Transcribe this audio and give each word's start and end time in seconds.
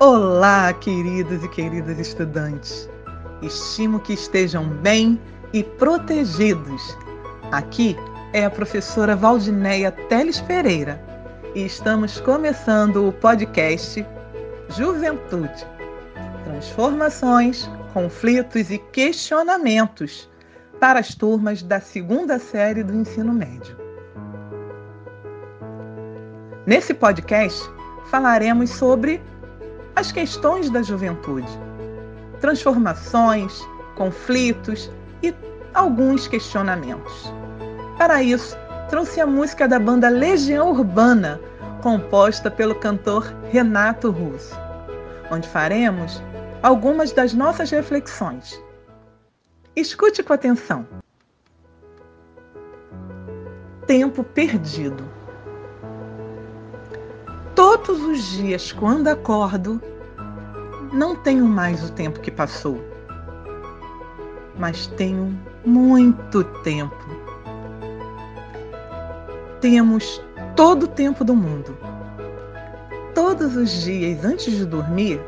Olá, 0.00 0.72
queridos 0.74 1.42
e 1.42 1.48
queridas 1.48 1.98
estudantes. 1.98 2.88
Estimo 3.42 3.98
que 3.98 4.12
estejam 4.12 4.68
bem 4.68 5.20
e 5.52 5.64
protegidos. 5.64 6.96
Aqui 7.50 7.96
é 8.32 8.44
a 8.44 8.50
professora 8.50 9.16
Valdineia 9.16 9.90
Teles 9.90 10.40
Pereira 10.40 11.02
e 11.52 11.64
estamos 11.64 12.20
começando 12.20 13.08
o 13.08 13.12
podcast 13.12 14.06
Juventude. 14.68 15.66
Transformações, 16.44 17.68
conflitos 17.92 18.70
e 18.70 18.78
questionamentos 18.78 20.30
para 20.78 21.00
as 21.00 21.12
turmas 21.12 21.60
da 21.60 21.80
segunda 21.80 22.38
série 22.38 22.84
do 22.84 22.94
ensino 22.94 23.32
médio. 23.32 23.76
Nesse 26.64 26.94
podcast, 26.94 27.68
falaremos 28.12 28.70
sobre 28.70 29.20
as 29.98 30.12
questões 30.12 30.70
da 30.70 30.80
juventude, 30.80 31.48
transformações, 32.40 33.60
conflitos 33.96 34.88
e 35.20 35.34
alguns 35.74 36.28
questionamentos. 36.28 37.34
Para 37.96 38.22
isso, 38.22 38.56
trouxe 38.88 39.20
a 39.20 39.26
música 39.26 39.66
da 39.66 39.76
banda 39.80 40.08
Legião 40.08 40.70
Urbana, 40.70 41.40
composta 41.82 42.48
pelo 42.48 42.76
cantor 42.76 43.24
Renato 43.50 44.12
Russo, 44.12 44.56
onde 45.32 45.48
faremos 45.48 46.22
algumas 46.62 47.10
das 47.10 47.34
nossas 47.34 47.68
reflexões. 47.72 48.62
Escute 49.74 50.22
com 50.22 50.32
atenção. 50.32 50.86
Tempo 53.84 54.22
perdido. 54.22 55.17
Todos 57.84 58.02
os 58.02 58.22
dias, 58.32 58.72
quando 58.72 59.06
acordo, 59.06 59.80
não 60.92 61.14
tenho 61.14 61.44
mais 61.44 61.88
o 61.88 61.92
tempo 61.92 62.18
que 62.18 62.30
passou, 62.30 62.82
mas 64.58 64.88
tenho 64.88 65.38
muito 65.64 66.42
tempo. 66.62 66.96
Temos 69.60 70.20
todo 70.56 70.84
o 70.84 70.88
tempo 70.88 71.22
do 71.24 71.36
mundo. 71.36 71.76
Todos 73.14 73.56
os 73.56 73.70
dias 73.84 74.24
antes 74.24 74.52
de 74.56 74.66
dormir, 74.66 75.20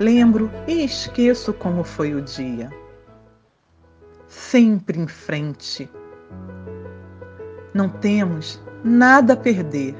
lembro 0.00 0.50
e 0.66 0.82
esqueço 0.82 1.52
como 1.52 1.84
foi 1.84 2.14
o 2.14 2.22
dia. 2.22 2.70
Sempre 4.26 4.98
em 4.98 5.06
frente. 5.06 5.90
Não 7.74 7.88
temos 7.88 8.62
nada 8.82 9.34
a 9.34 9.36
perder 9.36 9.94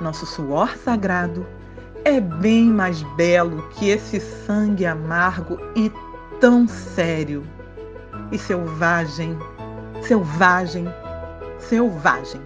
nosso 0.00 0.26
suor 0.26 0.76
sagrado, 0.76 1.46
é 2.04 2.20
bem 2.20 2.66
mais 2.66 3.02
belo 3.14 3.68
que 3.70 3.88
esse 3.88 4.20
sangue 4.20 4.86
amargo 4.86 5.58
e 5.76 5.92
tão 6.40 6.66
sério. 6.66 7.44
E 8.32 8.38
selvagem, 8.38 9.36
selvagem, 10.02 10.86
selvagem. 11.58 12.40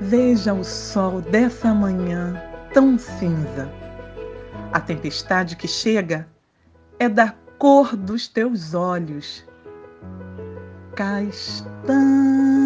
Veja 0.00 0.52
o 0.52 0.62
sol 0.62 1.20
dessa 1.22 1.72
manhã 1.72 2.40
tão 2.74 2.98
cinza. 2.98 3.70
A 4.72 4.80
tempestade 4.80 5.56
que 5.56 5.66
chega 5.66 6.28
é 6.98 7.08
da 7.08 7.32
cor 7.58 7.96
dos 7.96 8.28
teus 8.28 8.74
olhos. 8.74 9.44
Castanho 10.94 12.65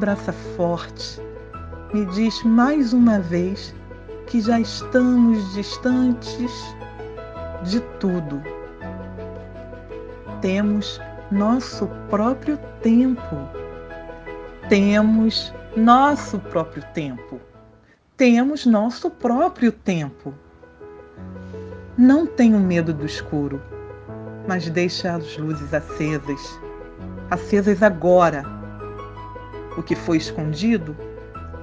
abraça 0.00 0.32
forte, 0.56 1.20
me 1.92 2.06
diz 2.06 2.42
mais 2.42 2.94
uma 2.94 3.20
vez 3.20 3.74
que 4.28 4.40
já 4.40 4.58
estamos 4.58 5.52
distantes 5.52 6.50
de 7.64 7.80
tudo. 7.98 8.42
Temos 10.40 10.98
nosso 11.30 11.86
próprio 12.08 12.58
tempo. 12.80 13.36
Temos 14.70 15.52
nosso 15.76 16.38
próprio 16.38 16.82
tempo. 16.94 17.38
Temos 18.16 18.64
nosso 18.64 19.10
próprio 19.10 19.70
tempo. 19.70 20.32
Não 21.98 22.26
tenho 22.26 22.58
medo 22.58 22.94
do 22.94 23.04
escuro, 23.04 23.60
mas 24.48 24.66
deixa 24.70 25.12
as 25.14 25.36
luzes 25.36 25.74
acesas 25.74 26.58
acesas 27.30 27.82
agora. 27.82 28.59
O 29.80 29.82
que 29.82 29.96
foi 29.96 30.18
escondido 30.18 30.94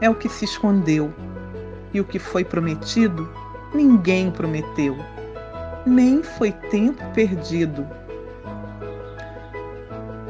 é 0.02 0.10
o 0.10 0.16
que 0.16 0.28
se 0.28 0.44
escondeu, 0.44 1.14
e 1.94 2.02
o 2.02 2.04
que 2.04 2.18
foi 2.18 2.44
prometido 2.44 3.30
ninguém 3.76 4.32
prometeu, 4.32 4.98
nem 5.86 6.24
foi 6.24 6.52
tempo 6.52 7.00
perdido. 7.14 7.88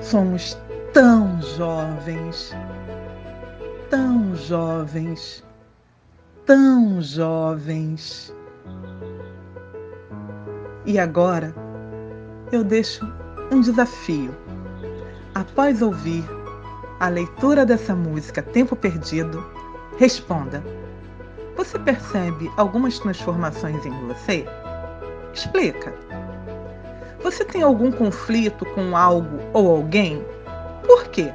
Somos 0.01 0.57
tão 0.91 1.41
jovens, 1.41 2.53
tão 3.89 4.35
jovens, 4.35 5.41
tão 6.45 7.01
jovens. 7.01 8.35
E 10.85 10.99
agora 10.99 11.55
eu 12.51 12.65
deixo 12.65 13.09
um 13.49 13.61
desafio 13.61 14.35
após 15.33 15.81
ouvir 15.81 16.36
a 16.99 17.09
leitura 17.09 17.65
dessa 17.65 17.95
música 17.95 18.41
Tempo 18.41 18.75
Perdido, 18.75 19.45
responda: 19.97 20.63
Você 21.55 21.77
percebe 21.77 22.51
algumas 22.57 22.99
transformações 22.99 23.85
em 23.85 23.91
você? 24.07 24.45
Explica. 25.33 25.93
Você 27.21 27.43
tem 27.45 27.61
algum 27.61 27.91
conflito 27.91 28.65
com 28.73 28.95
algo 28.95 29.39
ou 29.53 29.75
alguém? 29.75 30.25
Por 30.85 31.07
quê? 31.09 31.31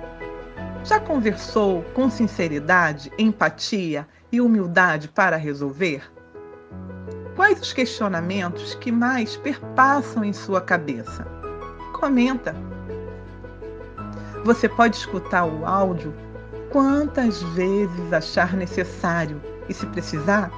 Já 0.85 0.99
conversou 0.99 1.83
com 1.95 2.11
sinceridade, 2.11 3.13
empatia 3.17 4.07
e 4.33 4.41
humildade 4.41 5.09
para 5.09 5.37
resolver? 5.37 6.03
Quais 7.37 7.61
os 7.61 7.73
questionamentos 7.73 8.75
que 8.75 8.91
mais 8.91 9.37
perpassam 9.37 10.25
em 10.25 10.33
sua 10.33 10.61
cabeça? 10.61 11.25
Comenta. 11.93 12.72
Você 14.45 14.69
pode 14.69 14.97
escutar 14.97 15.45
o 15.45 15.65
áudio 15.65 16.13
quantas 16.71 17.43
vezes 17.55 18.13
achar 18.13 18.55
necessário 18.55 19.41
e, 19.69 19.75
se 19.75 19.87
precisar, 19.87 20.51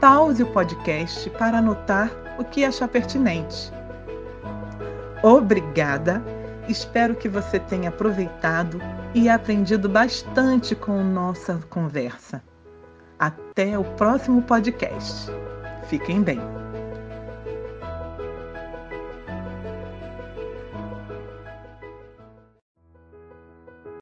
pause 0.00 0.42
o 0.42 0.52
podcast 0.52 1.30
para 1.30 1.58
anotar 1.58 2.10
o 2.38 2.44
que 2.44 2.64
achar 2.64 2.88
pertinente. 2.88 3.72
Obrigada! 5.22 6.22
Espero 6.68 7.14
que 7.14 7.28
você 7.28 7.58
tenha 7.58 7.90
aproveitado 7.90 8.80
e 9.14 9.28
aprendido 9.28 9.88
bastante 9.88 10.74
com 10.74 11.02
nossa 11.02 11.60
conversa. 11.70 12.42
Até 13.18 13.78
o 13.78 13.84
próximo 13.84 14.42
podcast. 14.42 15.30
Fiquem 15.88 16.22
bem. 16.22 16.63